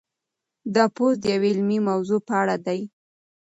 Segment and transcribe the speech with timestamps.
[0.75, 2.79] دا پوسټ د یوې علمي موضوع په اړه دی.